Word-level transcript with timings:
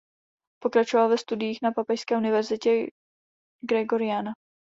Pokračoval 0.59 1.09
ve 1.09 1.17
studiích 1.17 1.57
na 1.63 1.71
papežské 1.71 2.17
univerzitě 2.17 2.69
Gregoriana. 3.69 4.31